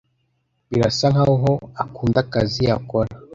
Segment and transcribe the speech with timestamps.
[0.69, 1.51] Birasa nkaho
[1.83, 3.09] akunda akazi akora.